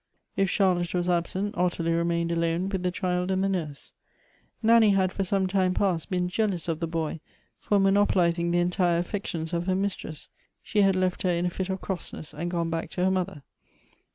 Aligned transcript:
If 0.35 0.49
Charlotte 0.49 0.95
was 0.95 1.09
absent, 1.11 1.55
Ottilie 1.55 1.93
remained 1.93 2.31
alone 2.31 2.69
with 2.69 2.81
the 2.81 2.89
child 2.89 3.29
and 3.29 3.43
the 3.43 3.47
nurse. 3.47 3.93
Nanny 4.63 4.89
had 4.89 5.13
for 5.13 5.23
some 5.23 5.45
time 5.45 5.75
past 5.75 6.09
been 6.09 6.27
jealous 6.27 6.67
of 6.67 6.79
the 6.79 6.87
boy 6.87 7.19
for 7.59 7.79
monopolizing 7.79 8.49
the 8.49 8.57
entire 8.57 8.97
affections 8.97 9.53
of 9.53 9.67
her 9.67 9.75
mistress; 9.75 10.29
she 10.63 10.81
had 10.81 10.95
left 10.95 11.21
her 11.21 11.29
in 11.29 11.45
a 11.45 11.51
fit 11.51 11.69
of 11.69 11.81
crossness, 11.81 12.33
and 12.33 12.49
gone 12.49 12.71
back 12.71 12.89
to 12.89 13.03
her 13.03 13.11
mother. 13.11 13.43